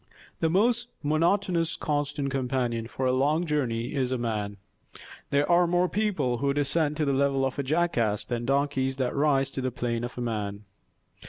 [0.39, 4.57] The most monotonous constant companion for a long journey is a man.
[5.29, 9.13] There are more people who descend to the level of a jackass than donkeys that
[9.15, 10.63] rise to the plane of man.